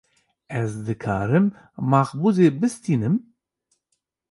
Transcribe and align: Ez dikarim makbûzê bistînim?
Ez 0.59 0.71
dikarim 0.85 1.47
makbûzê 1.89 2.47
bistînim? 2.59 3.15